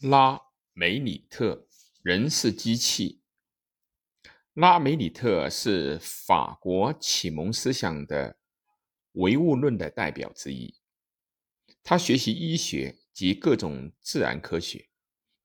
[0.00, 0.40] 拉
[0.72, 1.66] 梅里特
[2.00, 3.20] 人是机器。
[4.54, 8.38] 拉梅里特是法国启蒙思想的
[9.12, 10.74] 唯物论的代表之一。
[11.82, 14.88] 他学习医学及各种自然科学，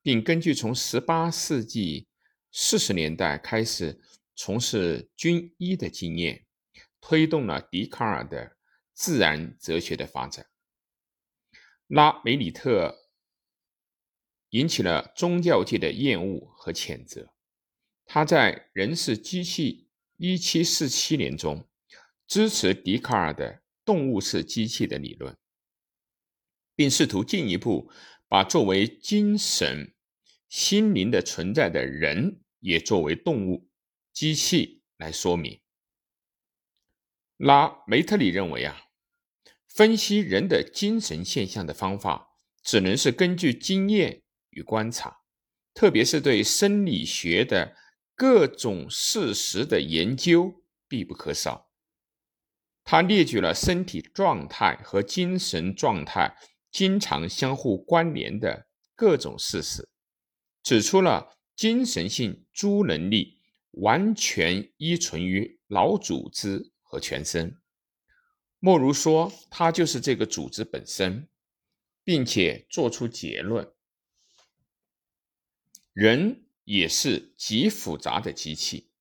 [0.02, 2.08] 并根据从18世纪
[2.54, 4.02] 40年代开始
[4.36, 6.46] 从事军医的经验，
[7.02, 8.56] 推动了笛卡尔的
[8.94, 10.46] 自然哲学的发展。
[11.88, 13.02] 拉梅里特。
[14.56, 17.34] 引起了宗教界的厌恶和谴责。
[18.06, 19.90] 他在《人是机器》
[20.64, 21.68] 1747年中
[22.26, 25.36] 支持笛卡尔的动物是机器的理论，
[26.74, 27.92] 并试图进一步
[28.30, 29.94] 把作为精神、
[30.48, 33.68] 心灵的存在的人也作为动物、
[34.14, 35.60] 机器来说明。
[37.36, 38.84] 拉梅特里认为啊，
[39.68, 42.30] 分析人的精神现象的方法
[42.64, 44.22] 只能是根据经验。
[44.56, 45.20] 与观察，
[45.74, 47.76] 特别是对生理学的
[48.16, 51.70] 各种事实的研究必不可少。
[52.84, 56.38] 他列举了身体状态和精神状态
[56.72, 59.90] 经常相互关联的各种事实，
[60.64, 67.58] 指出了精神性诸能力完全依存于脑组织和全身，
[68.60, 71.28] 莫如说它就是这个组织本身，
[72.04, 73.75] 并且做出结论。
[75.96, 78.92] 人也是极复杂的机器，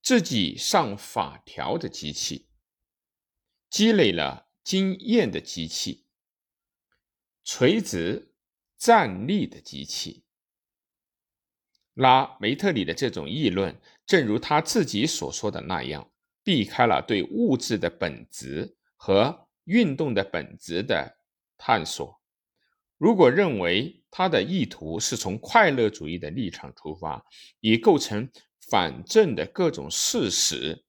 [0.00, 2.48] 自己上法条的机器，
[3.68, 6.06] 积累了经验的机器，
[7.44, 8.34] 垂直
[8.78, 10.24] 站立的机器。
[11.92, 16.10] 拉梅特里的这种议论，正如他自己所说的那样，
[16.42, 21.18] 避开了对物质的本质和运动的本质的
[21.58, 22.19] 探索。
[23.00, 27.24] 如果认为，他的意图是从快乐主义的立场出发，
[27.60, 28.30] 以构成
[28.70, 30.84] 反证的各种事实，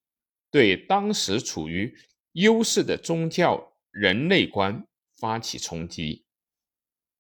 [0.52, 1.98] 对当时处于
[2.34, 4.86] 优势的宗教人类观
[5.22, 6.26] 发起冲击，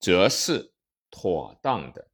[0.01, 0.73] 则是
[1.09, 2.10] 妥当的。